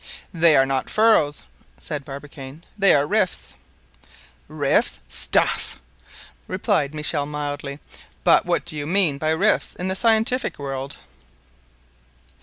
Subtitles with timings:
[0.33, 1.43] "They are not furrows,"
[1.77, 3.55] said Barbicane; "they are rifts."
[4.47, 4.99] "Rifts?
[5.07, 5.79] stuff!"
[6.47, 7.77] replied Michel mildly;
[8.23, 10.97] "but what do you mean by 'rifts' in the scientific world?"